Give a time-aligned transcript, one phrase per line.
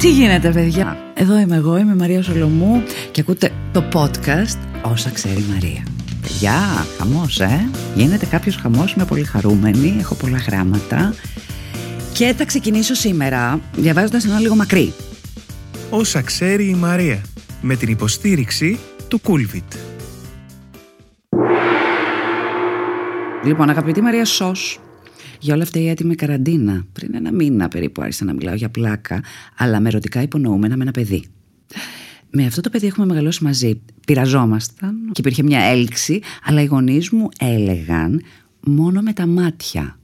[0.00, 5.10] Τι γίνεται παιδιά; Εδώ είμαι εγώ, είμαι η Μαρία Σολομού Και ακούτε το podcast Όσα
[5.10, 5.82] ξέρει η Μαρία
[6.20, 11.14] Παιδιά, χαμός ε; Γίνεται κάποιος χαμός, είμαι πολύ χαρούμενη Έχω πολλά γράμματα.
[12.12, 14.92] Και θα ξεκινήσω σήμερα Διαβάζοντας ένα λίγο μακρύ.
[15.90, 17.20] Όσα ξέρει η Μαρία
[17.60, 18.78] Με την υποστήριξη
[19.08, 19.72] του Κούλβιτ
[23.44, 24.80] Λοιπόν, αγαπητή Μαρία Σος
[25.40, 26.86] για όλα αυτά η έτοιμη καραντίνα.
[26.92, 29.22] Πριν ένα μήνα περίπου άρχισα να μιλάω για πλάκα,
[29.56, 31.24] αλλά με ερωτικά υπονοούμενα με ένα παιδί.
[32.30, 33.80] Με αυτό το παιδί έχουμε μεγαλώσει μαζί.
[34.06, 38.22] Πειραζόμασταν και υπήρχε μια έλξη, αλλά οι γονείς μου έλεγαν
[38.60, 39.98] μόνο με τα μάτια.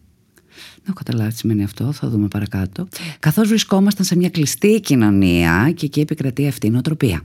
[0.74, 2.88] Δεν έχω καταλάβει τι σημαίνει αυτό, θα δούμε παρακάτω.
[3.18, 7.22] Καθώς βρισκόμασταν σε μια κλειστή κοινωνία και εκεί επικρατεί αυτή η νοοτροπία.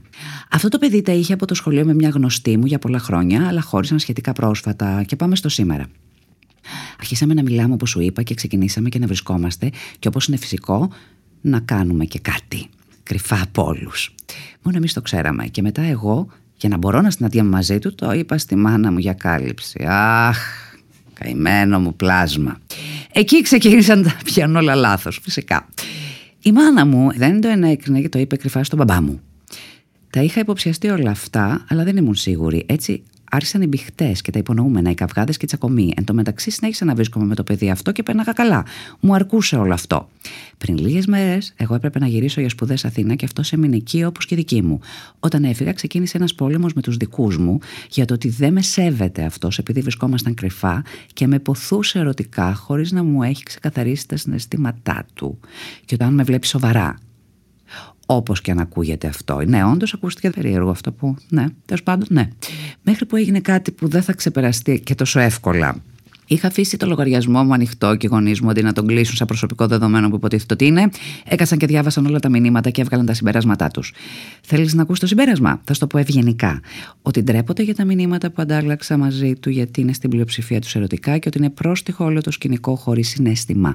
[0.50, 3.46] Αυτό το παιδί τα είχε από το σχολείο με μια γνωστή μου για πολλά χρόνια,
[3.48, 5.86] αλλά χώρισαν σχετικά πρόσφατα και πάμε στο σήμερα.
[6.98, 10.90] Αρχίσαμε να μιλάμε όπως σου είπα και ξεκινήσαμε και να βρισκόμαστε και όπως είναι φυσικό
[11.40, 12.68] να κάνουμε και κάτι
[13.02, 14.14] κρυφά από όλους.
[14.62, 18.12] Μόνο εμείς το ξέραμε και μετά εγώ για να μπορώ να συναντιέμαι μαζί του το
[18.12, 19.84] είπα στη μάνα μου για κάλυψη.
[19.88, 20.38] Αχ,
[21.12, 22.58] καημένο μου πλάσμα.
[23.12, 25.68] Εκεί ξεκίνησαν τα πιάνουν όλα λάθος φυσικά.
[26.42, 29.20] Η μάνα μου δεν το ενέκρινε και το είπε κρυφά στον μπαμπά μου.
[30.10, 32.64] Τα είχα υποψιαστεί όλα αυτά, αλλά δεν ήμουν σίγουρη.
[32.66, 33.02] Έτσι
[33.34, 35.92] άρχισαν οι μπιχτέ και τα υπονοούμενα, οι καυγάδες και οι τσακωμοί.
[35.96, 38.64] Εν τω μεταξύ, συνέχισα να βρίσκομαι με το παιδί αυτό και πέναγα καλά.
[39.00, 40.08] Μου αρκούσε όλο αυτό.
[40.58, 44.26] Πριν λίγες μέρες, εγώ έπρεπε να γυρίσω για σπουδές Αθήνα και αυτός έμεινε εκεί όπως
[44.26, 44.80] και δική μου.
[45.20, 47.58] Όταν έφυγα, ξεκίνησε ένας πόλεμος με τους δικούς μου
[47.90, 52.92] για το ότι δεν με σέβεται αυτός επειδή βρισκόμασταν κρυφά και με ποθούσε ερωτικά χωρίς
[52.92, 55.38] να μου έχει ξεκαθαρίσει τα συναισθήματά του.
[55.84, 56.98] Και όταν με βλέπει σοβαρά,
[58.16, 59.40] όπως και αν ακούγεται αυτό.
[59.46, 61.16] Ναι, όντως ακούστηκε περίεργο αυτό που.
[61.28, 62.28] Ναι, τέλος πάντων, ναι.
[62.82, 65.82] Μέχρι που έγινε κάτι που δεν θα ξεπεραστεί και τόσο εύκολα.
[66.26, 69.26] Είχα αφήσει το λογαριασμό μου ανοιχτό και οι γονείς μου αντί να τον κλείσουν σαν
[69.26, 70.90] προσωπικό δεδομένο που υποτίθεται ότι είναι,
[71.24, 73.92] έκασαν και διάβασαν όλα τα μηνύματα και έβγαλαν τα συμπεράσματά τους.
[74.42, 76.60] Θέλεις να ακούσει το συμπέρασμα, θα σου το πω ευγενικά.
[77.02, 81.18] Ότι ντρέπονται για τα μηνύματα που αντάλλαξα μαζί του, γιατί είναι στην πλειοψηφία τους ερωτικά
[81.18, 83.74] και ότι είναι πρόστιχο όλο το σκηνικό χωρίς συνέστημα.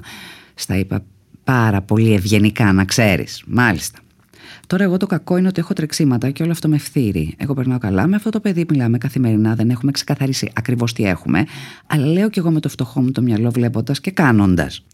[0.54, 1.04] Στα είπα
[1.44, 3.42] πάρα πολύ ευγενικά, να ξέρεις.
[3.46, 3.98] Μάλιστα.
[4.68, 7.34] Τώρα, εγώ το κακό είναι ότι έχω τρεξίματα και όλο αυτό με φθείρει.
[7.38, 11.44] Εγώ περνάω καλά με αυτό το παιδί, μιλάμε καθημερινά, δεν έχουμε ξεκαθαρίσει ακριβώς τι έχουμε.
[11.86, 14.84] Αλλά λέω κι εγώ με το φτωχό μου το μυαλό, βλέποντας και κάνοντας.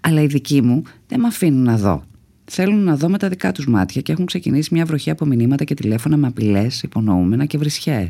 [0.00, 2.04] Αλλά οι δικοί μου δεν με αφήνουν να δω.
[2.44, 5.64] Θέλουν να δω με τα δικά τους μάτια και έχουν ξεκινήσει μια βροχή από μηνύματα
[5.64, 8.06] και τηλέφωνα με απειλές, υπονοούμενα και βρισιέ.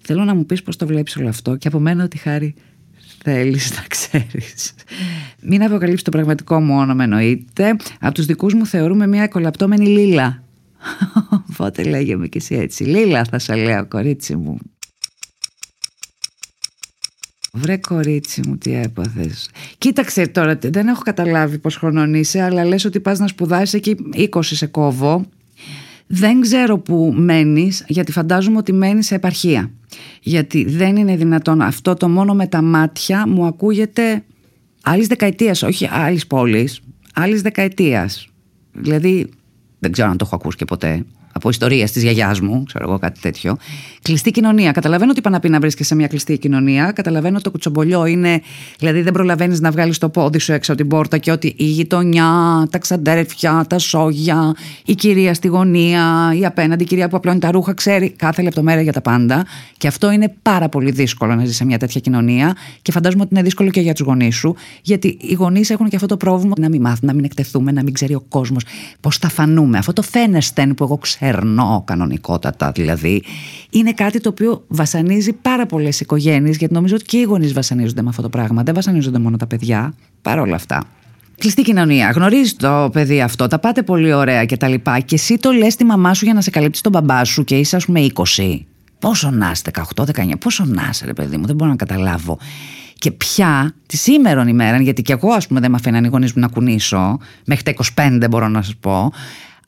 [0.00, 2.54] Θέλω να μου πεις πώς το βλέπεις όλο αυτό και από μένα ότι χάρη
[3.24, 4.74] θέλεις να ξέρεις.
[5.42, 7.76] Μην αποκαλύψεις το πραγματικό μου όνομα εννοείται.
[8.00, 10.42] Από τους δικούς μου θεωρούμε μια κολαπτώμενη λίλα.
[11.50, 12.84] Οπότε λέγε και εσύ έτσι.
[12.84, 14.58] Λίλα θα σε λέω κορίτσι μου.
[17.52, 22.84] Βρε κορίτσι μου τι έπαθες Κοίταξε τώρα δεν έχω καταλάβει πως χρονών είσαι Αλλά λες
[22.84, 23.96] ότι πας να σπουδάσεις εκεί
[24.32, 25.26] 20 σε κόβω
[26.12, 29.70] δεν ξέρω που μένεις γιατί φαντάζομαι ότι μένεις σε επαρχία.
[30.20, 34.24] Γιατί δεν είναι δυνατόν αυτό το μόνο με τα μάτια μου ακούγεται
[34.82, 36.80] άλλης δεκαετίας, όχι άλλης πόλης,
[37.14, 38.28] άλλης δεκαετίας.
[38.72, 39.30] Δηλαδή
[39.78, 42.98] δεν ξέρω αν το έχω ακούσει και ποτέ από ιστορία της γιαγιάς μου, ξέρω εγώ
[42.98, 43.56] κάτι τέτοιο.
[44.02, 44.72] Κλειστή κοινωνία.
[44.72, 46.92] Καταλαβαίνω ότι είπα να πει να βρίσκεσαι σε μια κλειστή κοινωνία.
[46.92, 48.40] Καταλαβαίνω ότι το κουτσομπολιό είναι.
[48.78, 51.64] Δηλαδή δεν προλαβαίνεις να βγάλεις το πόδι σου έξω από την πόρτα και ότι η
[51.64, 52.28] γειτονιά,
[52.70, 54.54] τα ξαντέρφια, τα σόγια,
[54.84, 58.92] η κυρία στη γωνία, η απέναντι κυρία που απλώνει τα ρούχα, ξέρει κάθε λεπτομέρεια για
[58.92, 59.46] τα πάντα.
[59.76, 62.56] Και αυτό είναι πάρα πολύ δύσκολο να ζεις σε μια τέτοια κοινωνία.
[62.82, 64.54] Και φαντάζομαι ότι είναι δύσκολο και για τους γονείς σου.
[64.82, 67.82] Γιατί οι γονείς έχουν και αυτό το πρόβλημα να μην μάθουν, να μην εκτεθούμε, να
[67.82, 68.64] μην ξέρει ο κόσμος
[69.00, 69.78] πώς θα φανούμε.
[69.78, 73.22] Αυτό το φαίνεστε που εγώ ξέρω ερνώ κανονικότατα δηλαδή,
[73.70, 78.02] είναι κάτι το οποίο βασανίζει πάρα πολλές οικογένειες, γιατί νομίζω ότι και οι γονείς βασανίζονται
[78.02, 78.62] με αυτό το πράγμα.
[78.62, 80.84] Δεν βασανίζονται μόνο τα παιδιά, παρόλα αυτά.
[81.38, 82.10] Κλειστή κοινωνία.
[82.10, 84.74] Γνωρίζεις το παιδί αυτό, τα πάτε πολύ ωραία κτλ.
[84.74, 87.44] Και, και εσύ το λες τη μαμά σου για να σε καλύψει τον μπαμπά σου
[87.44, 88.06] και είσαι, ας πούμε,
[88.36, 88.60] 20.
[88.98, 89.62] Πόσο να είσαι,
[89.96, 92.38] 18, 19, πόσο να είσαι, ρε παιδί μου, δεν μπορώ να καταλάβω.
[92.98, 96.32] Και πια τη σήμερον ημέρα, γιατί και εγώ, ας πούμε, δεν με αφήναν οι γονείς
[96.32, 99.12] μου να κουνήσω, μέχρι τα 25 μπορώ να σας πω,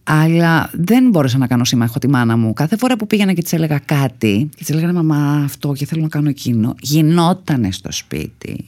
[0.04, 2.52] αλλά δεν μπόρεσα να κάνω σύμμαχο τη μάνα μου.
[2.52, 6.02] Κάθε φορά που πήγαινα και της έλεγα κάτι, και της έλεγα Μαμά, αυτό και θέλω
[6.02, 8.64] να κάνω εκείνο, γινότανε στο σπίτι.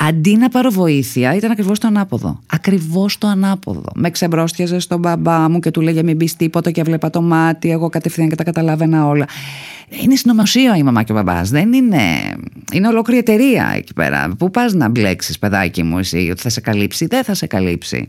[0.00, 2.40] Αντί να πάρω βοήθεια, ήταν ακριβώς το ανάποδο.
[2.46, 3.84] Ακριβώς το ανάποδο.
[3.94, 7.70] Με ξεμπρόστιαζε στον μπαμπά μου και του λέγε Μην μπει τίποτα και βλέπα το μάτι.
[7.70, 9.26] Εγώ κατευθείαν και τα καταλάβαινα όλα.
[10.02, 11.50] Είναι συνωμοσία η μαμά και ο μπαμπάς.
[11.50, 12.02] Δεν είναι.
[12.72, 14.34] Είναι ολόκληρη εταιρεία εκεί πέρα.
[14.38, 17.06] Πού πας να μπλέξεις, παιδάκι μου, εσύ, ότι θα σε καλύψει.
[17.06, 18.08] Δεν θα σε καλύψει.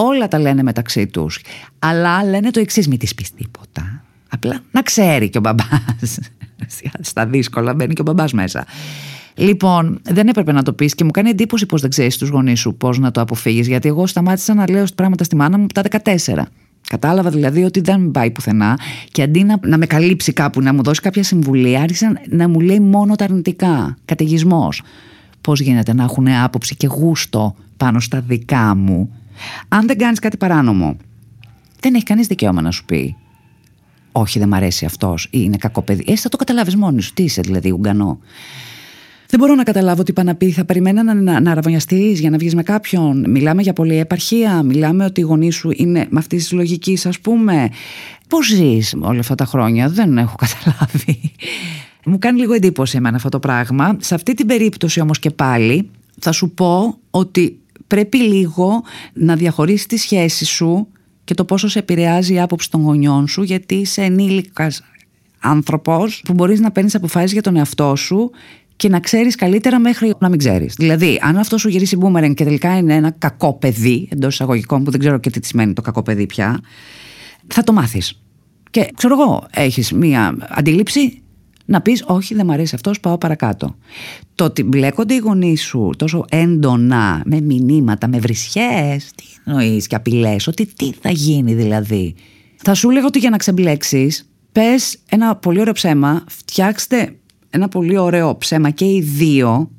[0.00, 1.40] Όλα τα λένε μεταξύ τους.
[1.78, 4.02] Αλλά λένε το εξής μην της πεις τίποτα.
[4.28, 6.18] Απλά να ξέρει και ο μπαμπάς.
[7.00, 8.66] Στα δύσκολα μπαίνει και ο μπαμπάς μέσα.
[9.34, 12.60] Λοιπόν, δεν έπρεπε να το πεις και μου κάνει εντύπωση πώ δεν ξέρεις τους γονείς
[12.60, 13.66] σου πώς να το αποφύγεις.
[13.66, 16.42] Γιατί εγώ σταμάτησα να λέω πράγματα στη μάνα μου από τα 14.
[16.88, 18.78] Κατάλαβα δηλαδή ότι δεν πάει πουθενά
[19.12, 22.60] και αντί να, να με καλύψει κάπου, να μου δώσει κάποια συμβουλή, άρχισαν να μου
[22.60, 23.96] λέει μόνο τα αρνητικά.
[24.04, 24.82] Καταιγισμός.
[25.40, 29.10] Πώς γίνεται να έχουν άποψη και γούστο πάνω στα δικά μου;
[29.68, 30.96] Αν δεν κάνεις κάτι παράνομο,
[31.80, 33.16] δεν έχει κανείς δικαίωμα να σου πει.
[34.12, 36.04] Όχι, δεν μ' αρέσει αυτός ή είναι κακό παιδί.
[36.06, 37.12] Ε, θα το καταλάβεις μόνη σου.
[37.12, 38.18] Τι είσαι δηλαδή, Ουγγανό.
[39.30, 40.50] Δεν μπορώ να καταλάβω τι είπα να πει.
[40.50, 43.30] Θα περιμένα να, να, να αραβωνιαστείς για να βγεις με κάποιον.
[43.30, 44.62] Μιλάμε για πολυεπαρχία.
[44.62, 47.68] Μιλάμε ότι οι γονείς σου είναι με αυτής της λογικής, ας πούμε.
[48.28, 51.32] Πώς ζεις όλα αυτά τα χρόνια, δεν έχω καταλάβει.
[52.04, 53.96] Μου κάνει λίγο εντύπωση εμένα αυτό το πράγμα.
[54.00, 55.90] Σε αυτή την περίπτωση όμως και πάλι
[56.20, 57.58] θα σου πω ότι
[57.88, 58.82] πρέπει λίγο
[59.12, 60.88] να διαχωρίσεις τη σχέση σου
[61.24, 64.82] και το πόσο σε επηρεάζει η άποψη των γονιών σου γιατί είσαι ενήλικας
[65.40, 68.30] άνθρωπος που μπορείς να παίρνεις αποφάσεις για τον εαυτό σου
[68.76, 70.74] και να ξέρεις καλύτερα μέχρι να μην ξέρεις.
[70.78, 74.90] Δηλαδή, αν αυτό σου γυρίσει μπούμερεν και τελικά είναι ένα κακό παιδί, εντός εισαγωγικών, που
[74.90, 76.60] δεν ξέρω και τι σημαίνει το κακό παιδί πια,
[77.46, 78.22] θα το μάθεις.
[78.70, 81.22] Και ξέρω εγώ, έχεις μία αντίληψη
[81.68, 83.76] να πεις: Όχι, δεν μου αρέσει αυτός, πάω παρακάτω.
[84.34, 89.94] Το ότι μπλέκονται οι γονείς σου τόσο έντονα με μηνύματα, με βρισιές, τι εννοείς και
[89.94, 92.14] απειλές, ότι τι θα γίνει δηλαδή.
[92.56, 97.16] Θα σου λέγω ότι για να ξεμπλέξεις, πες ένα πολύ ωραίο ψέμα, φτιάξτε
[97.50, 99.70] ένα πολύ ωραίο ψέμα και οι δύο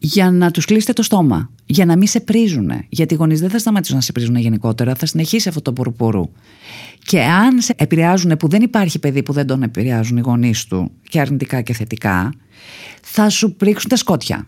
[0.00, 1.50] για να τους κλείσετε το στόμα.
[1.70, 2.70] Για να μην σε πρίζουν.
[2.88, 6.24] Γιατί οι γονείς δεν θα σταματήσουν να σε πρίζουν γενικότερα, θα συνεχίσει αυτό το πουρπούρου.
[7.04, 10.90] Και αν σε επηρεάζουν, που δεν υπάρχει παιδί που δεν τον επηρεάζουν οι γονείς του,
[11.08, 12.32] και αρνητικά και θετικά,
[13.02, 14.46] θα σου πρίξουν τα σκότια.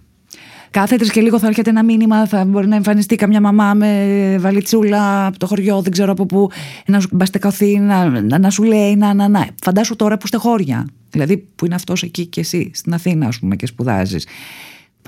[0.70, 4.36] Κάθε τρεις και λίγο θα έρχεται ένα μήνυμα, θα μπορεί να εμφανιστεί καμιά μαμά με
[4.40, 6.48] βαλιτσούλα από το χωριό, δεν ξέρω από πού,
[6.86, 9.48] να σου μπαστεκαθεί, να, να, να, σου λέει, να, να, να.
[9.62, 10.86] Φαντάσου τώρα που είστε χώρια.
[11.10, 14.26] Δηλαδή που είναι αυτός εκεί και εσύ, στην Αθήνα, ας πούμε, και σπουδάζεις.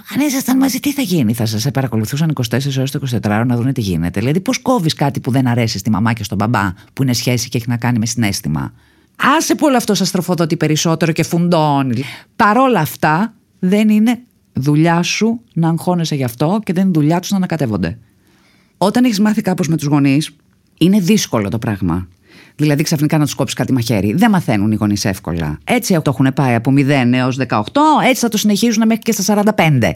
[0.08, 3.72] Αν ήσασταν μαζί, τι θα γίνει, θα σας παρακολουθούσαν 24 ώρες το 24 να δουν
[3.72, 4.20] τι γίνεται.
[4.20, 7.48] Δηλαδή, πώς κόβεις κάτι που δεν αρέσει στη μαμά και στον μπαμπά, που είναι σχέση
[7.48, 8.72] και έχει να κάνει με συνέστημα;
[9.16, 12.04] Άσε που όλο αυτό σας τροφοδοτεί περισσότερο και φουντώνει.
[12.36, 14.22] Παρόλα αυτά, δεν είναι
[14.52, 17.98] δουλειά σου να αγχώνεσαι γι' αυτό και δεν είναι δουλειά τους να ανακατεύονται.
[18.76, 20.30] Όταν έχεις μάθει κάπως με τους γονείς,
[20.78, 22.08] είναι δύσκολο το πράγμα.
[22.56, 24.12] Δηλαδή ξαφνικά να τους κόψεις κάτι μαχαίρι.
[24.12, 25.58] Δεν μαθαίνουν οι γονείς εύκολα.
[25.64, 27.60] Έτσι το έχουν πάει από 0 έως 18,
[28.08, 29.90] έτσι θα το συνεχίζουν μέχρι και στα 45.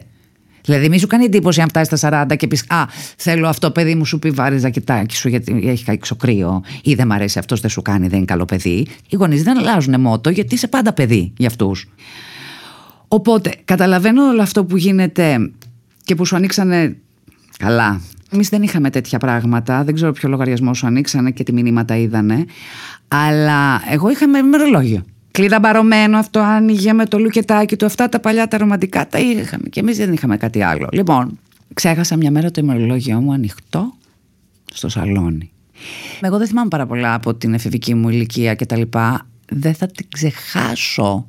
[0.63, 2.85] Δηλαδή, μη σου κάνει εντύπωση αν φτάσεις στα 40 και πεις Α,
[3.17, 7.07] θέλω αυτό παιδί μου σου πει βάρη ζακετάκι σου γιατί έχει καίξο κρύο, ή δεν
[7.07, 8.87] μ' αρέσει αυτός, δεν σου κάνει, δεν είναι καλό παιδί.
[9.09, 11.89] Οι γονείς δεν αλλάζουν μότο γιατί είσαι πάντα παιδί για αυτούς.
[13.09, 15.51] Οπότε, καταλαβαίνω όλο αυτό που γίνεται
[16.05, 16.97] και που σου ανοίξανε
[17.59, 19.85] καλά Εμείς δεν είχαμε τέτοια πράγματα.
[19.85, 22.45] Δεν ξέρω ποιο λογαριασμό σου ανοίξανε και τι μηνύματα είδανε.
[23.09, 25.05] Αλλά εγώ είχα με ημερολόγιο.
[25.31, 27.87] Κλείδα μπαρωμένο, αυτό άνοιγε με το λουκετάκι του.
[27.87, 29.69] Αυτά τα παλιά τα ρομαντικά τα είχαμε.
[29.69, 30.89] Και εμείς δεν είχαμε κάτι άλλο.
[30.93, 31.39] Λοιπόν,
[31.75, 33.95] ξέχασα μια μέρα το ημερολόγιο μου ανοιχτό
[34.73, 35.51] στο σαλόνι.
[36.21, 38.83] Εγώ δεν θυμάμαι πάρα πολλά από την εφηβική μου ηλικία κτλ.
[39.49, 41.27] Δεν θα την ξεχάσω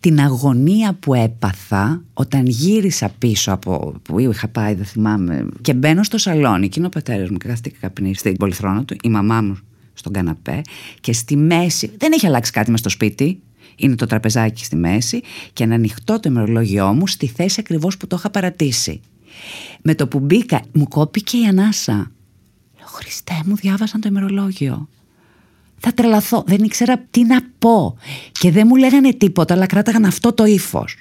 [0.00, 6.02] την αγωνία που έπαθα όταν γύρισα πίσω από που είχα πάει, δεν θυμάμαι, και μπαίνω
[6.02, 6.64] στο σαλόνι.
[6.64, 9.58] Εκείνο ο πατέρας μου και κάθεται και καπνί στην πολυθρόνα του, η μαμά μου
[9.92, 10.62] στον καναπέ
[11.00, 11.90] και στη μέση.
[11.98, 13.40] Δεν έχει αλλάξει κάτι μες στο σπίτι.
[13.76, 15.20] Είναι το τραπεζάκι στη μέση
[15.52, 19.00] και ένα ανοιχτό το ημερολόγιό μου στη θέση ακριβώς που το είχα παρατήσει.
[19.82, 22.12] Με το που μπήκα, μου κόπηκε η ανάσα.
[22.78, 24.88] Λέω, Χριστέ μου, διάβασαν το ημερολόγιο
[25.80, 26.44] θα τρελαθώ.
[26.46, 27.96] Δεν ήξερα τι να πω.
[28.32, 30.96] Και δεν μου λέγανε τίποτα, αλλά κράταγαν αυτό το ύφος.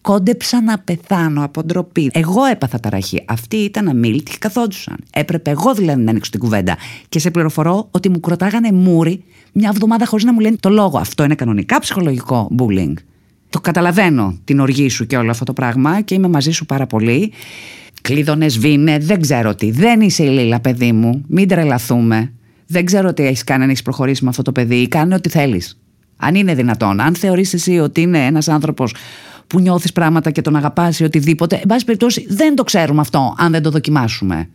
[0.00, 2.10] Κόντεψα να πεθάνω από ντροπή.
[2.12, 3.22] Εγώ έπαθα ταραχή.
[3.26, 4.96] Αυτοί ήταν αμήλυτοι και καθόντουσαν.
[5.12, 6.76] Έπρεπε εγώ δηλαδή να ανοίξω την κουβέντα.
[7.08, 10.98] Και σε πληροφορώ ότι μου κροτάγανε μούρι μια εβδομάδα χωρίς να μου λένε το λόγο.
[10.98, 12.94] Αυτό είναι κανονικά ψυχολογικό bullying.
[13.50, 16.86] Το καταλαβαίνω την οργή σου και όλο αυτό το πράγμα και είμαι μαζί σου πάρα
[16.86, 17.32] πολύ.
[18.02, 19.70] Κλείδωνες, βίνε, δεν ξέρω τι.
[19.70, 21.24] Δεν είσαι η Λίλα, παιδί μου.
[21.28, 22.32] Μην τρελαθούμε.
[22.72, 24.88] Δεν ξέρω τι έχεις κάνει αν έχεις προχωρήσει με αυτό το παιδί.
[24.88, 25.78] Κάνε ό,τι θέλεις.
[26.16, 27.00] Αν είναι δυνατόν.
[27.00, 28.94] Αν θεωρείς εσύ ότι είναι ένας άνθρωπος
[29.46, 33.34] που νιώθεις πράγματα και τον αγαπάς ή οτιδήποτε, εν πάση περιπτώσει δεν το ξέρουμε αυτό,
[33.38, 34.48] αν δεν το δοκιμάσουμε.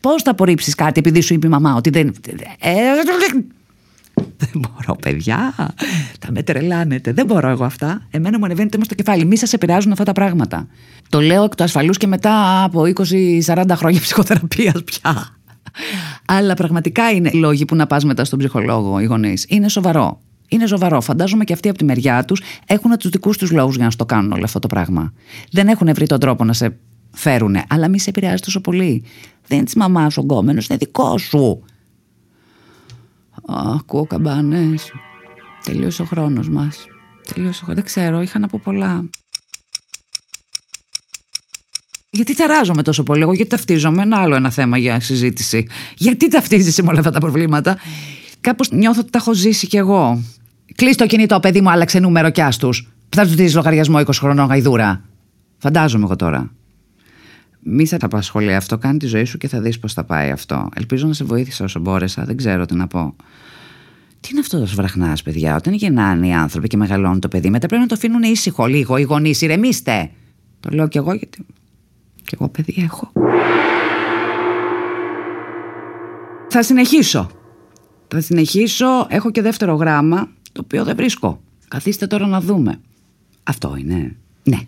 [0.00, 2.14] Πώς θα απορρίψεις κάτι επειδή σου είπε η μαμά ότι δεν.
[2.60, 2.72] Ε,
[4.36, 5.54] δεν μπορώ, παιδιά.
[6.18, 7.12] Τα με τρελάνετε.
[7.12, 8.06] Δεν μπορώ εγώ αυτά.
[8.10, 9.24] Εμένα μου ανεβαίνει το στο κεφάλι.
[9.24, 10.66] Μη σας επηρεάζουν αυτά τα πράγματα.
[11.08, 12.82] Το λέω εκ του ασφαλούς και μετά από
[13.44, 15.36] 20-40 χρόνια ψυχοθεραπείας πια.
[16.26, 19.46] Αλλά πραγματικά είναι λόγοι που να πας μετά στον ψυχολόγο οι γονείς.
[19.48, 20.20] Είναι σοβαρό.
[20.48, 21.00] Είναι σοβαρό.
[21.00, 24.04] Φαντάζομαι και αυτοί από τη μεριά τους έχουν τους δικούς τους λόγους για να στο
[24.04, 25.12] κάνουν όλο αυτό το πράγμα.
[25.50, 26.76] Δεν έχουν βρει τον τρόπο να σε
[27.10, 27.56] φέρουν.
[27.68, 29.04] Αλλά μη σε επηρεάζει τόσο πολύ.
[29.46, 31.64] Δεν είναι της μαμάς ο γκόμενος, είναι δικός σου.
[33.78, 34.92] ακούω καμπάνες.
[35.64, 36.86] Τελείωσε ο χρόνος μας.
[37.34, 39.04] Τελείωσε ο Δεν ξέρω, είχα να πω πολλά.
[42.14, 45.66] Γιατί ταράζομαι τόσο πολύ, εγώ γιατί ταυτίζομαι, ένα άλλο ένα θέμα για συζήτηση.
[45.96, 47.78] Γιατί ταυτίζεσαι με όλα αυτά τα προβλήματα.
[48.40, 50.22] Κάπως νιώθω ότι τα έχω ζήσει κι εγώ.
[50.74, 52.88] Κλείσει το κινητό, παιδί μου, άλλαξε νούμερο κι άστους.
[53.08, 55.04] Θα τους δεις λογαριασμό 20 χρονών γαϊδούρα.
[55.58, 56.50] Φαντάζομαι εγώ τώρα.
[57.62, 60.68] Μη σε απασχολεί αυτό, κάνει τη ζωή σου και θα δεις πώς θα πάει αυτό.
[60.74, 63.16] Ελπίζω να σε βοήθησα όσο μπόρεσα, δεν ξέρω τι να πω.
[64.20, 67.66] Τι είναι αυτός το βραχνάς, παιδιά, όταν γεννάνε οι άνθρωποι και μεγαλώνουν το παιδί, μετά
[67.66, 68.96] πρέπει να το αφήνουν ήσυχο λίγο.
[68.96, 70.10] Οι γονείς, ηρεμήστε.
[70.60, 71.38] Το λέω κι εγώ γιατί.
[72.26, 73.12] Κι εγώ παιδί έχω.
[76.48, 77.30] Θα συνεχίσω.
[78.08, 79.06] Θα συνεχίσω.
[79.08, 81.40] Έχω και δεύτερο γράμμα, το οποίο δεν βρίσκω.
[81.68, 82.80] Καθίστε τώρα να δούμε.
[83.42, 84.16] Αυτό είναι.
[84.42, 84.58] Ναι.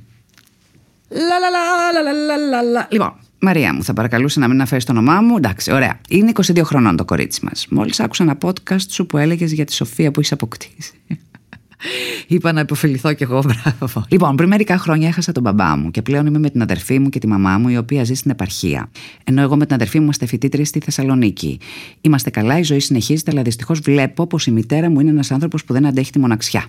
[1.08, 4.92] Λα, λα, λα, λα, λα, λα, Λοιπόν, Μαρία μου, θα παρακαλούσε να μην αναφέρει το
[4.92, 5.36] όνομά μου.
[5.36, 6.00] Εντάξει, ωραία.
[6.08, 7.66] Είναι 22 χρονών το κορίτσι μας.
[7.70, 10.92] Μόλις άκουσα ένα podcast σου που έλεγες για τη Σοφία που έχει αποκτήσει.
[12.26, 14.04] Είπα να υποφεληθώ κι εγώ, μπράβο.
[14.09, 17.09] Λοιπόν, πριν μερικά χρόνια έχασα τον μπαμπά μου και πλέον είμαι με την αδερφή μου
[17.09, 18.90] και τη μαμά μου, η οποία ζει στην επαρχία.
[19.25, 21.59] Ενώ εγώ με την αδερφή μου είμαστε φοιτήτρε στη Θεσσαλονίκη.
[22.00, 25.64] Είμαστε καλά, η ζωή συνεχίζεται, αλλά δυστυχώς βλέπω πως η μητέρα μου είναι ένας άνθρωπος
[25.64, 26.64] που δεν αντέχει τη μοναξιά.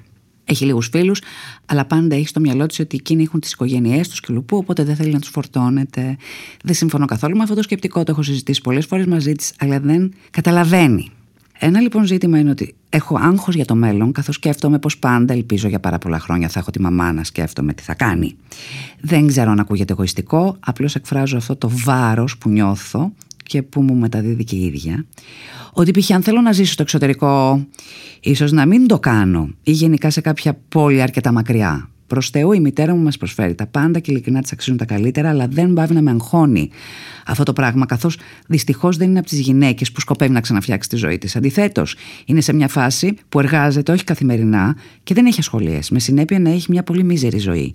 [0.50, 1.22] Έχει λίγους φίλους,
[1.66, 4.84] αλλά πάντα έχει στο μυαλό της ότι εκείνοι έχουν τις οικογένειές τους και λουπού, οπότε
[4.84, 6.18] δεν θέλει να τους φορτώνεται.
[6.64, 9.80] Δεν συμφωνώ καθόλου με αυτό το σκεπτικό, το έχω συζητήσει πολλές φορές μαζί της, αλλά
[9.80, 11.12] δεν καταλαβαίνει.
[11.60, 15.68] Ένα λοιπόν ζήτημα είναι ότι έχω άγχος για το μέλλον, καθώς σκέφτομαι πως πάντα ελπίζω
[15.68, 18.36] για πάρα πολλά χρόνια θα έχω τη μαμά να σκέφτομαι τι θα κάνει.
[19.02, 23.12] Δεν ξέρω αν ακούγεται εγωιστικό, απλώς εκφράζω αυτό το βάρος που νιώθω
[23.44, 25.06] και που μου μεταδίδει και η ίδια.
[25.72, 26.12] Ότι π.χ.
[26.12, 27.66] αν θέλω να ζήσω στο εξωτερικό,
[28.20, 31.90] ίσως να μην το κάνω ή γενικά σε κάποια πόλη αρκετά μακριά.
[32.08, 35.30] Προς Θεού, η μητέρα μου μας προσφέρει τα πάντα και ειλικρινά της αξίζουν τα καλύτερα,
[35.30, 36.70] αλλά δεν πάβει να με αγχώνει
[37.26, 40.96] αυτό το πράγμα, καθώς δυστυχώς δεν είναι από τις γυναίκες που σκοπεύει να ξαναφτιάξει τη
[40.96, 41.36] ζωή της.
[41.36, 41.96] Αντιθέτως,
[42.26, 46.50] είναι σε μια φάση που εργάζεται όχι καθημερινά και δεν έχει ασχολίες, με συνέπεια να
[46.50, 47.74] έχει μια πολύ μίζερη ζωή.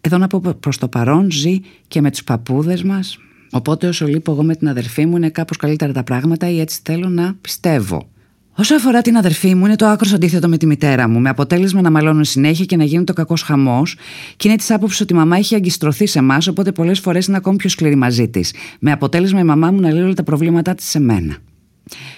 [0.00, 3.18] Εδώ να πω προς το παρόν ζει και με τους παππούδες μας.
[3.50, 6.80] Οπότε όσο λείπω εγώ με την αδερφή μου είναι κάπως καλύτερα τα πράγματα ή έτσι
[6.82, 8.08] θέλω να πιστεύω.
[8.56, 11.80] Όσο αφορά την αδερφή μου, είναι το άκρος αντίθετο με τη μητέρα μου, με αποτέλεσμα
[11.80, 13.96] να μαλώνουν συνέχεια και να γίνει το κακός χαμός,
[14.36, 17.36] και είναι της άποψης ότι η μαμά έχει αγκιστρωθεί σε εμάς, οπότε πολλές φορές είναι
[17.36, 18.54] ακόμη πιο σκληρή μαζί της.
[18.78, 21.36] Με αποτέλεσμα η μαμά μου να λέει όλα τα προβλήματά της σε μένα.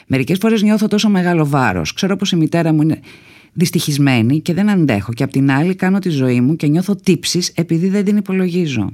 [0.07, 1.93] Μερικές φορές νιώθω τόσο μεγάλο βάρος.
[1.93, 3.01] Ξέρω πως η μητέρα μου είναι
[3.53, 7.53] δυστυχισμένη και δεν αντέχω, και απ' την άλλη κάνω τη ζωή μου και νιώθω τύψει
[7.55, 8.93] επειδή δεν την υπολογίζω.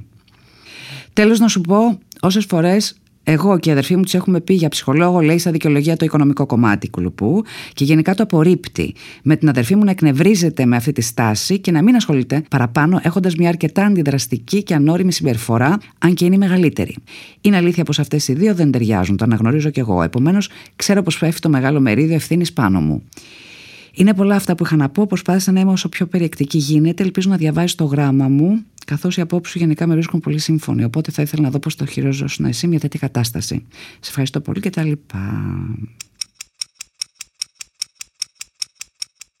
[1.13, 4.69] Τέλος, να σου πω, όσες φορές εγώ και η αδερφή μου τη έχουμε πει για
[4.69, 8.93] ψυχολόγο, λέει στα δικαιολογία το οικονομικό κομμάτι κουλουπού και γενικά το απορρίπτει.
[9.23, 12.99] Με την αδερφή μου να εκνευρίζεται με αυτή τη στάση και να μην ασχολείται παραπάνω,
[13.03, 16.95] έχοντας μια αρκετά αντιδραστική και ανώριμη συμπεριφορά, αν και είναι μεγαλύτερη.
[17.41, 20.01] Είναι αλήθεια πως αυτές οι δύο δεν ταιριάζουν, το αναγνωρίζω κι εγώ.
[20.01, 23.03] Επομένως, ξέρω πως πέφτει το μεγάλο μερίδιο ευθύνης πάνω μου.
[23.95, 25.07] Είναι πολλά αυτά που είχα να πω.
[25.07, 27.03] Προσπάθησα να είμαι όσο πιο περιεκτική γίνεται.
[27.03, 30.83] Ελπίζω να διαβάσεις το γράμμα μου, καθώς οι απόψεις σου γενικά με βρίσκουν πολύ σύμφωνοι.
[30.83, 33.65] Οπότε θα ήθελα να δω πώς το χειριζόσουν εσύ μια τέτοια κατάσταση.
[33.99, 35.45] Σε ευχαριστώ πολύ και τα λοιπά.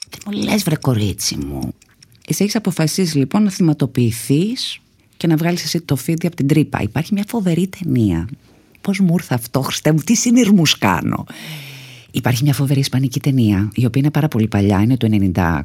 [0.09, 1.73] Τι μου λες, βρε κορίτσι μου;
[2.27, 4.79] Εσύ έχεις αποφασίσει λοιπόν να θυματοποιηθείς
[5.17, 6.81] και να βγάλεις εσύ το φίδι από την τρύπα.
[6.81, 8.29] Υπάρχει μια φοβερή ταινία.
[8.81, 11.25] Πώς μου ήρθε αυτό, Χριστέ μου, τι συνειρμούς κάνω.
[12.11, 15.59] Υπάρχει μια φοβερή ισπανική ταινία, η οποία είναι πάρα πολύ παλιά, είναι του 90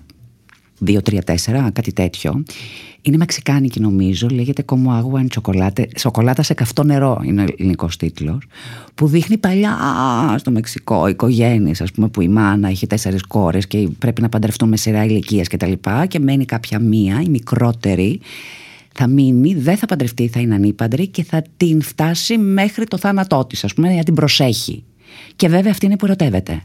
[0.86, 2.42] 2-3-4, κάτι τέτοιο.
[3.02, 7.96] Είναι μεξικάνικη νομίζω, λέγεται Como Agua en Chocolate, σοκολάτα σε καυτό νερό είναι ο ελληνικός
[7.96, 8.46] τίτλος,
[8.94, 9.76] που δείχνει παλιά
[10.38, 14.68] στο Μεξικό οικογένειες, ας πούμε, που η μάνα έχει τέσσερις κόρες και πρέπει να παντρευτούν
[14.68, 15.72] με σειρά ηλικίας κτλ.
[15.72, 18.20] Και, και μένει κάποια μία, η μικρότερη,
[18.94, 23.44] θα μείνει, δεν θα παντρευτεί, θα είναι ανήπαντρη και θα την φτάσει μέχρι το θάνατό
[23.44, 24.84] της, ας πούμε, να την προσέχει.
[25.36, 26.62] Και βέβαια αυτή είναι που ερωτεύεται.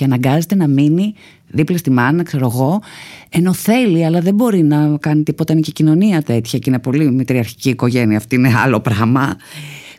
[0.00, 1.14] Και αναγκάζεται να μείνει
[1.48, 2.82] δίπλα στη μάνα, ξέρω εγώ,
[3.28, 5.52] ενώ θέλει, αλλά δεν μπορεί να κάνει τίποτα.
[5.52, 8.16] Είναι και κοινωνία τέτοια και είναι πολύ μητριαρχική οικογένεια.
[8.16, 9.36] Αυτή είναι άλλο πράγμα.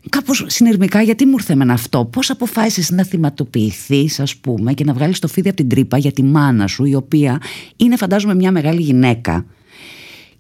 [0.10, 4.94] Κάπως συνειρμικά, γιατί μου ήρθε με αυτό; Πώς αποφάσισες να θυματοποιηθείς, ας πούμε, και να
[4.94, 7.42] βγάλεις το φίδι από την τρύπα για τη μάνα σου, η οποία
[7.76, 9.46] είναι, φαντάζομαι, μια μεγάλη γυναίκα;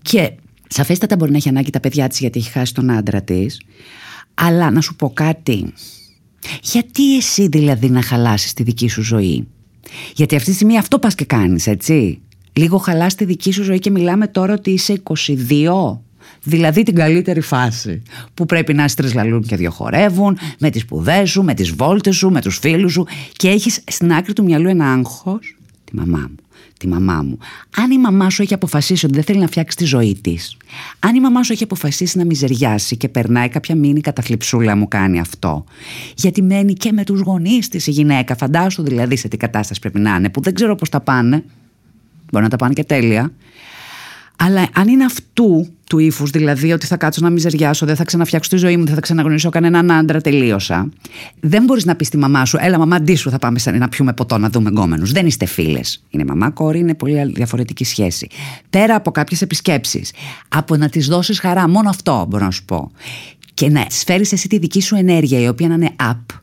[0.02, 0.32] Και
[0.68, 3.62] σαφέστατα μπορεί να έχει ανάγκη τα παιδιά της γιατί έχει χάσει τον άντρα της.
[4.34, 5.74] Αλλά να σου πω κάτι.
[6.62, 9.48] Γιατί εσύ δηλαδή να χαλάσεις τη δική σου ζωή;
[10.16, 12.22] Γιατί αυτή τη στιγμή αυτό πας και κάνεις έτσι;
[12.54, 16.00] Λίγο χαλάς τη δική σου ζωή και μιλάμε τώρα ότι είσαι 22.
[16.44, 18.02] Δηλαδή την καλύτερη φάση
[18.34, 22.42] που πρέπει να στρεσλαλούν και διοχορεύουν με τις σπουδές σου, με τις βόλτες σου, με
[22.42, 26.36] τους φίλους σου και έχεις στην άκρη του μυαλού ένα άγχος, τη μαμά μου
[26.82, 27.38] τη μαμά μου.
[27.78, 30.58] Αν η μαμά σου έχει αποφασίσει ότι δεν θέλει να φτιάξει τη ζωή της,
[31.00, 35.20] αν η μαμά σου έχει αποφασίσει να μιζεριάσει και περνάει κάποια μήνυ καταθλιψούλα μου κάνει
[35.20, 35.64] αυτό,
[36.16, 40.00] γιατί μένει και με τους γονείς της η γυναίκα, φαντάσου δηλαδή σε τι κατάσταση πρέπει
[40.00, 41.44] να είναι, που δεν ξέρω πώς τα πάνε.
[42.32, 43.32] Μπορεί να τα πάνε και τέλεια.
[44.44, 48.50] Αλλά αν είναι αυτού του ύφους, δηλαδή ότι θα κάτσω να μιζεριάσω, δεν θα ξαναφτιάξω
[48.50, 50.90] τη ζωή μου, δεν θα ξαναγνωρίσω κανέναν άντρα, τελείωσα.
[51.40, 54.14] Δεν μπορείς να πεις στη μαμά σου, Έλα, μαμά, αντί σου θα πάμε να πιούμε
[54.14, 55.12] ποτό, να δούμε γκόμενους.
[55.12, 56.04] Δεν είστε φίλες.
[56.10, 58.28] Είναι μαμά, κόρη, είναι πολύ διαφορετική σχέση.
[58.70, 60.14] Πέρα από κάποιες επισκέψεις,
[60.48, 62.92] από να της δώσεις χαρά, μόνο αυτό μπορώ να σου πω.
[63.54, 66.36] Και να φέρει εσύ τη δική σου ενέργεια, η οποία να είναι up,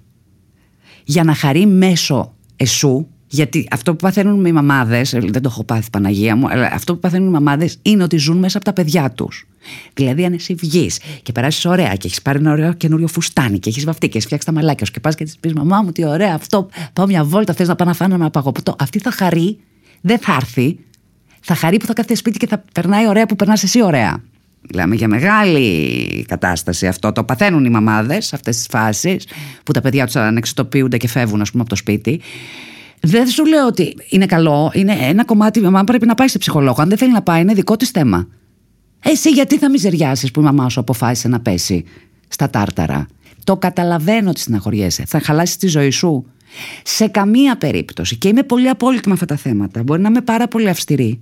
[1.05, 5.91] για να χαρεί μέσω εσού, γιατί αυτό που παθαίνουν οι μαμάδες, δεν το έχω πάθει
[5.91, 9.11] Παναγία μου, αλλά αυτό που παθαίνουν οι μαμάδες είναι ότι ζουν μέσα από τα παιδιά
[9.11, 9.47] τους.
[9.95, 13.69] Δηλαδή, αν εσύ βγεις και περάσεις ωραία και έχεις πάρει ένα ωραίο καινούριο φουστάνι και
[13.69, 15.93] έχεις βαφτεί και έχεις φτιάξει τα μαλάκια σου και πας και της πεις Μαμά μου,
[15.93, 18.77] τι ωραία αυτό, πάω μια βόλτα, θες να πάω να φάνε ένα παγοπούτο.
[18.79, 19.59] Αυτή θα χαρεί,
[20.01, 20.79] δεν θα έρθει.
[21.41, 24.23] Θα χαρεί που θα κάθεται σπίτι και θα περνάει ωραία που περνάς εσύ ωραία.
[24.71, 27.13] Μιλάμε για μεγάλη κατάσταση αυτό.
[27.13, 29.27] Το παθαίνουν οι μαμάδες σε αυτές τις φάσεις
[29.63, 32.21] που τα παιδιά τους ανεξιτοποιούνται και φεύγουν, ας πούμε, από το σπίτι.
[33.01, 34.71] Δεν σου λέω ότι είναι καλό.
[34.75, 35.59] Είναι ένα κομμάτι.
[35.59, 36.83] Η μαμά πρέπει να πάει σε ψυχολόγο.
[36.83, 38.29] Αν δεν θέλει να πάει, είναι δικό της θέμα.
[39.03, 41.85] Εσύ γιατί θα μιζεριάσεις που η μαμά σου αποφάσισε να πέσει
[42.29, 43.07] στα τάρταρα;
[43.45, 45.05] Το καταλαβαίνω ότι συναχωριέσαι.
[45.07, 46.27] Θα χαλάσεις τη ζωή σου;
[46.83, 48.17] Σε καμία περίπτωση.
[48.17, 49.83] Και είμαι πολύ απόλυτη με αυτά τα θέματα.
[49.83, 51.21] Μπορεί να είμαι πάρα πολύ αυστηρή.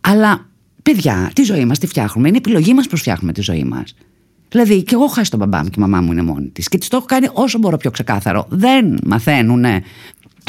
[0.00, 0.46] Αλλά,
[0.82, 2.28] παιδιά, τη ζωή μας τη φτιάχνουμε.
[2.28, 3.94] Είναι επιλογή μας πώ φτιάχνουμε τη ζωή μας.
[4.50, 6.68] Δηλαδή, και εγώ χάσει τον μπαμπά μου και η μαμά μου είναι μόνη της.
[6.68, 8.46] Και της το έχω κάνει όσο μπορώ πιο ξεκάθαρο.
[8.48, 9.64] Δεν μαθαίνουν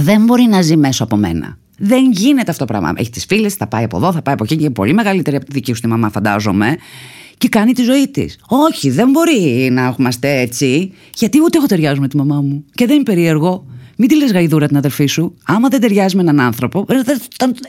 [0.02, 1.58] δεν μπορεί να ζει μέσω από μένα.
[1.78, 2.94] Δεν γίνεται αυτό το πράγμα.
[2.96, 5.36] Έχει τις φίλες, θα πάει από εδώ, θα πάει από εκεί και είναι πολύ μεγαλύτερη
[5.36, 6.78] από τη δική σου τη μαμά, φαντάζομαι.
[7.38, 8.40] Και κάνει τη ζωή της.
[8.48, 10.94] Όχι, δεν μπορεί να είμαστε έτσι.
[11.16, 12.66] Γιατί ούτε εγώ ταιριάζω με τη μαμά μου.
[12.74, 13.66] Και δεν είναι περίεργο.
[13.98, 15.36] Μην τη λες γαϊδούρα την αδερφή σου.
[15.46, 16.86] Άμα δεν ταιριάζει με έναν άνθρωπο,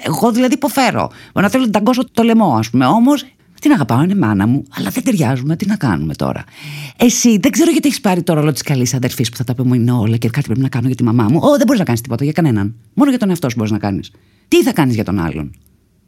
[0.03, 1.11] εγώ δηλαδή υποφέρω.
[1.33, 2.87] Μπορεί να θέλω να ταγκώσω το λαιμό, ας πούμε.
[2.87, 3.25] Όμως
[3.61, 5.57] την αγαπάω, είναι μάνα μου, αλλά δεν ταιριάζουμε.
[5.57, 6.45] Τι να κάνουμε τώρα.
[6.97, 9.77] Εσύ δεν ξέρω γιατί έχεις πάρει το ρόλο της καλής αδερφής που θα τα πούμε
[9.77, 11.39] είναι όλα και κάτι πρέπει να κάνω για τη μαμά μου.
[11.43, 12.75] Ω, δεν μπορείς να κάνεις τίποτα για κανέναν.
[12.95, 14.11] Μόνο για τον εαυτό σου μπορείς να κάνεις.
[14.49, 15.51] Τι θα κάνεις για τον άλλον;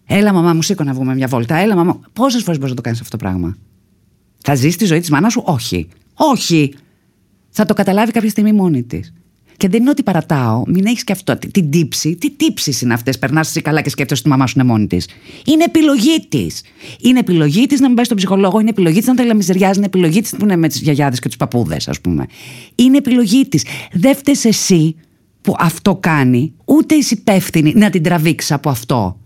[0.07, 1.57] Έλα, μαμά μου, σήκω να βγούμε μια βόλτα.
[1.57, 2.01] Έλα, μαμά.
[2.13, 3.57] Πόσες φορές μπορείς να το κάνεις αυτό το πράγμα;
[4.39, 5.89] Θα ζεις τη ζωή της μάνας σου, όχι.
[6.15, 6.75] Όχι.
[7.51, 9.13] Θα το καταλάβει κάποια στιγμή μόνη της.
[9.63, 11.39] Και δεν είναι ότι παρατάω, μην έχεις και αυτό.
[11.39, 13.19] Την τύψη, τι τύψεις είναι αυτές.
[13.19, 15.09] Περνάς εσύ καλά και σκέφτεσαι ότι η μαμά σου είναι μόνη της.
[15.47, 16.63] Είναι επιλογή της.
[17.01, 19.77] Είναι επιλογή της να μην πάει στον ψυχολόγο, είναι επιλογή της να θέλει να μιζεριάζει,
[19.77, 22.27] είναι επιλογή της που είναι με τις γιαγιάδες και τους παππούδες, ας πούμε.
[22.75, 23.65] Είναι επιλογή της.
[23.93, 24.97] Δεν φταίει εσύ
[25.41, 29.21] που αυτό κάνει, ούτε είσαι υπεύθυνη να την τραβήξεις από αυτό.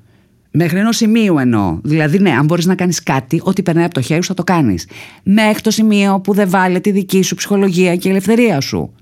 [0.51, 1.79] Μέχρι ενός σημείου εννοώ.
[1.83, 4.45] Δηλαδή, ναι, αν μπορείς να κάνεις κάτι, ό,τι περνάει από το χέρι σου θα το
[4.45, 4.89] κάνεις.
[5.23, 8.93] Μέχρι το σημείο που δεν βάλει τη δική σου ψυχολογία και η ελευθερία σου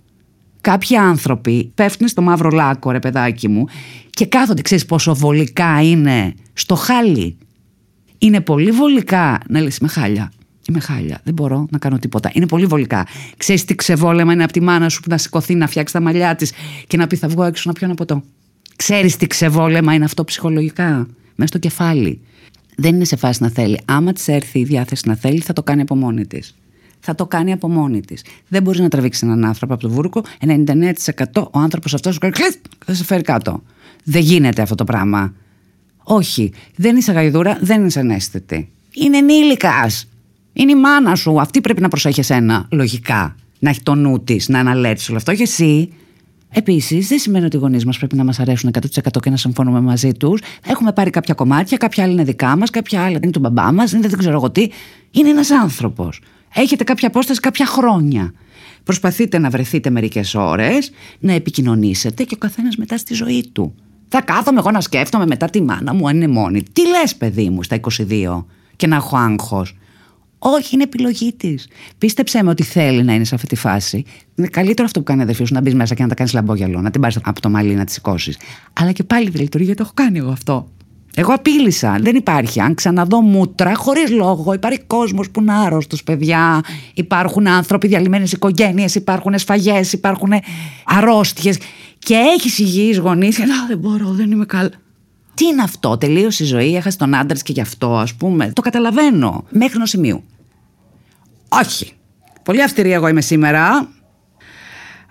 [0.65, 3.65] κάποιοι άνθρωποι πέφτουν στο μαύρο λάκκο, ρε παιδάκι μου,
[4.11, 7.37] και κάθονται, ξέρεις πόσο βολικά είναι στο χάλι.
[8.19, 10.33] Είναι πολύ βολικά να λες είμαι χάλια.
[10.69, 11.21] Είμαι χάλια.
[11.25, 12.31] Δεν μπορώ να κάνω τίποτα.
[12.33, 13.07] Είναι πολύ βολικά.
[13.37, 16.35] Ξέρεις τι ξεβόλεμα είναι από τη μάνα σου που να σηκωθεί, να φτιάξει τα μαλλιά
[16.35, 16.53] της
[16.87, 18.23] και να πει Θα βγω έξω να πιω ένα ποτό.
[18.77, 21.07] Ξέρεις τι ξεβόλεμα είναι αυτό ψυχολογικά.
[21.35, 22.21] Μέσα στο κεφάλι.
[22.77, 23.79] Δεν είναι σε φάση να θέλει.
[23.85, 26.55] Άμα της έρθει η διάθεση να θέλει, θα το κάνει από μόνη της
[27.05, 28.25] θα το κάνει από μόνη της.
[28.49, 30.23] Δεν μπορείς να τραβήξεις έναν άνθρωπο από το βούρκο.
[30.41, 32.35] 99% ο άνθρωπος αυτός σου κάνει
[32.85, 33.63] θα σε φέρει κάτω.
[34.05, 35.35] Δεν γίνεται αυτό το πράγμα.
[36.03, 36.53] Όχι.
[36.77, 38.69] Δεν είσαι γαϊδούρα, δεν είσαι ανέστητη.
[38.95, 40.09] Είναι ενήλικας.
[40.53, 41.41] Είναι η μάνα σου.
[41.41, 43.37] Αυτή πρέπει να προσέχει εσένα, λογικά.
[43.59, 45.35] Να έχει το νου της, να αναλέξει όλο αυτό.
[45.35, 45.93] Και εσύ
[46.57, 49.81] Επίσης, δεν σημαίνει ότι οι γονείς μας πρέπει να μας αρέσουν 100% και να συμφωνούμε
[49.81, 50.43] μαζί τους.
[50.67, 53.93] Έχουμε πάρει κάποια κομμάτια, κάποια άλλα είναι δικά μας, κάποια άλλα είναι του μπαμπά μας,
[53.93, 54.69] είναι δεν ξέρω εγώ τι.
[55.11, 56.21] Είναι ένας άνθρωπος.
[56.55, 58.33] Έχετε κάποια απόσταση κάποια χρόνια.
[58.85, 63.75] Προσπαθείτε να βρεθείτε μερικές ώρες, να επικοινωνήσετε και ο καθένας μετά στη ζωή του.
[64.09, 66.63] Θα κάθομαι εγώ να σκέφτομαι μετά τη μάνα μου αν είναι μόνη.
[66.73, 69.77] Τι λες, παιδί μου, στα 22 και να έχω άγχος;
[70.39, 71.69] Όχι, είναι επιλογή της.
[71.99, 74.05] Πίστεψέ με ότι θέλει να είναι σε αυτή τη φάση.
[74.35, 76.33] Είναι καλύτερο αυτό που κάνει η αδερφή σου να μπεις μέσα και να τα κάνεις
[76.33, 78.39] λαμπόγιαλο, να την πάρεις από το μαλλί να τη σηκώσεις.
[78.73, 80.69] Αλλά και πάλι δεν λειτουργεί γιατί το έχω κάνει εγώ αυτό.
[81.17, 81.99] Εγώ απείλησα.
[82.01, 82.61] Δεν υπάρχει.
[82.61, 84.53] Αν ξαναδώ μούτρα, χωρίς λόγο.
[84.53, 86.61] Υπάρχει κόσμος που είναι άρρωστος, παιδιά.
[86.95, 90.33] Υπάρχουν άνθρωποι, διαλυμένες οικογένειες, υπάρχουν σφαγές, υπάρχουν
[90.85, 91.59] αρρώστιες.
[91.99, 93.37] Και έχεις υγιείς γονείς.
[93.37, 94.71] Και να, δεν μπορώ, δεν είμαι καλά.
[95.35, 98.53] Τι είναι αυτό, τελείωσε η ζωή, έχασε τον άντρα και γι' αυτό, ας πούμε.
[98.53, 99.45] Το καταλαβαίνω.
[99.49, 100.25] Μέχρι ενός σημείου.
[101.49, 101.93] Όχι.
[102.43, 103.89] Πολύ αυστηρή εγώ είμαι σήμερα.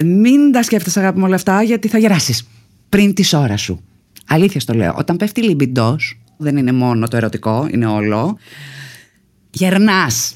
[0.04, 2.48] Μην τα σκέφτεσαι αγάπη με όλα αυτά, γιατί θα γεράσεις
[2.89, 3.84] πριν τη ώρα σου.
[4.27, 4.93] Αλήθεια στο λέω.
[4.97, 8.38] Όταν πέφτει λιμπιντός, δεν είναι μόνο το ερωτικό, είναι όλο.
[9.51, 10.33] Γερνάς.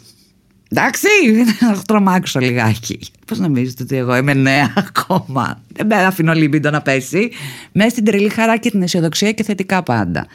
[0.70, 1.08] Εντάξει,
[1.62, 3.00] να τρομάξω λιγάκι.
[3.26, 7.32] Πώς νομίζετε ότι εγώ είμαι νέα ακόμα; Δεν αφήνω λιμπιντό να πέσει.
[7.72, 10.28] Μέσα στην τρελή χαρά και την αισιοδοξία και θετικά πάντα.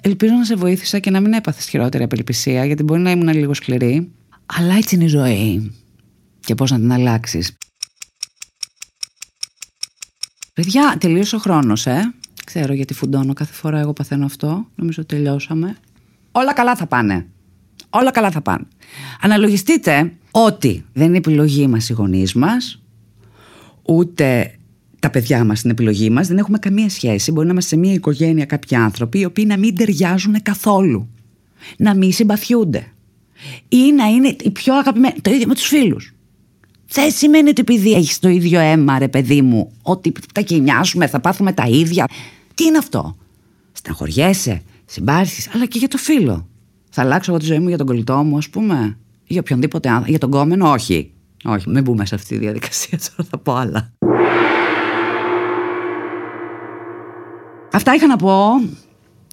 [0.00, 3.54] Ελπίζω να σε βοήθησα και να μην έπαθες χειρότερη απελπισία, γιατί μπορεί να ήμουν λίγο
[3.54, 4.10] σκληρή.
[4.46, 5.72] Αλλά έτσι είναι η ζωή.
[6.40, 7.56] Και πώς να την αλλάξεις.
[10.54, 12.14] Παιδιά, τελείωσε ο χρόνος, ε.
[12.48, 14.66] Ξέρω γιατί φουντώνω κάθε φορά, εγώ παθαίνω αυτό.
[14.74, 15.76] Νομίζω τελειώσαμε.
[16.32, 17.26] όλα καλά θα πάνε.
[17.90, 18.64] Όλα καλά θα πάνε.
[19.20, 22.82] Αναλογιστείτε ότι δεν είναι επιλογή μας οι γονείς μας,
[23.82, 24.54] ούτε
[24.98, 27.32] τα παιδιά μας είναι επιλογή μας, δεν έχουμε καμία σχέση.
[27.32, 31.08] Μπορεί να είμαστε σε μια οικογένεια κάποιοι άνθρωποι οι οποίοι να μην ταιριάζουν καθόλου.
[31.76, 32.92] Να μην συμπαθιούνται.
[33.68, 35.20] Ή να είναι οι πιο αγαπημένοι.
[35.20, 36.14] Το ίδιο με τους φίλους.
[36.88, 41.20] Δεν σημαίνει ότι επειδή έχεις το ίδιο αίμα, ρε παιδί μου, ότι τα κοινιάσουμε, θα
[41.20, 42.06] πάθουμε τα ίδια.
[42.58, 43.16] Τι είναι αυτό;
[43.72, 46.48] Στεναχωριέσαι, συμπάρχεις, αλλά και για το φίλο.
[46.90, 49.88] Θα αλλάξω εγώ τη ζωή μου για τον κολλητό μου, ας πούμε; Ή για οποιονδήποτε
[49.88, 50.10] άνθρωπο.
[50.10, 51.12] Για τον κόμενο, όχι.
[51.44, 53.92] Όχι, μην μπούμε σε αυτή τη διαδικασία, τώρα θα πω άλλα.
[57.72, 58.42] Αυτά είχα να πω.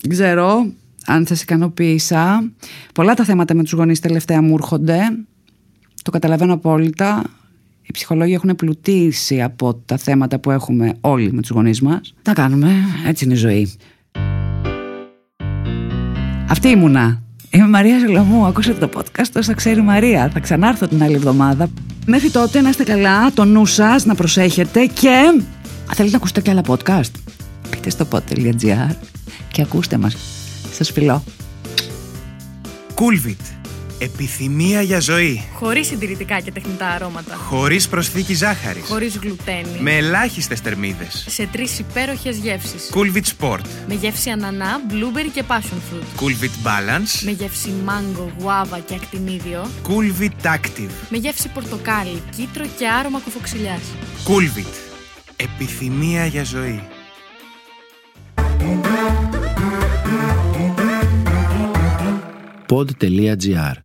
[0.01, 0.65] Δεν ξέρω
[1.05, 2.51] αν σας ικανοποίησα.
[2.93, 4.99] Πολλά τα θέματα με τους γονείς τελευταία μου έρχονται.
[6.03, 7.23] Το καταλαβαίνω απόλυτα.
[7.87, 12.13] Οι ψυχολόγοι έχουν πλουτίσει από τα θέματα που έχουμε όλοι με τους γονείς μας.
[12.21, 12.71] Τα κάνουμε,
[13.07, 13.73] έτσι είναι η ζωή.
[16.49, 17.21] Αυτή ήμουνα.
[17.49, 20.29] Είμαι Μαρία Ζελαμού, ακούσατε το podcast όσο ξέρει η Μαρία.
[20.33, 21.69] Θα ξανάρθω την άλλη εβδομάδα.
[22.05, 25.09] Μέχρι τότε να είστε καλά, το νου σας, να προσέχετε και...
[25.87, 27.11] Αν θέλετε να ακούσετε και άλλα podcast,
[27.69, 28.95] μπείτε στο pod.gr
[29.51, 30.15] και ακούστε μας.
[30.71, 31.23] Σας φιλώ.
[32.95, 33.54] Coolvit.
[34.05, 35.43] Επιθυμία για ζωή.
[35.53, 37.35] Χωρίς συντηρητικά και τεχνητά αρώματα.
[37.35, 38.83] Χωρίς προσθήκη ζάχαρης.
[38.87, 39.79] Χωρίς γλουτένη.
[39.79, 41.25] Με ελάχιστες θερμίδες.
[41.29, 42.91] Σε τρεις υπέροχες γεύσεις.
[42.93, 43.59] Coolvit Sport.
[43.87, 46.21] Με γεύση ανανά, blueberry και passion fruit.
[46.21, 47.23] Coolvit Balance.
[47.23, 49.69] Με γεύση μάγκο, γουάβα και ακτινίδιο.
[49.87, 50.91] Coolvit Active.
[51.09, 53.79] Με γεύση πορτοκάλι, κίτρο και άρωμα κουφοξιλιά.
[54.27, 54.73] Coolvit.
[55.35, 56.81] Επιθυμία για ζωή.
[62.67, 63.84] pod.gr.